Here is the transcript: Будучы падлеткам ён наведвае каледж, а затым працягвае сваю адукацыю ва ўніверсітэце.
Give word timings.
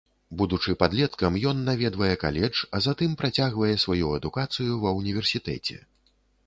Будучы 0.41 0.73
падлеткам 0.83 1.37
ён 1.51 1.61
наведвае 1.67 2.11
каледж, 2.25 2.63
а 2.79 2.81
затым 2.89 3.11
працягвае 3.23 3.73
сваю 3.85 4.07
адукацыю 4.21 4.83
ва 4.87 4.97
ўніверсітэце. 5.03 5.81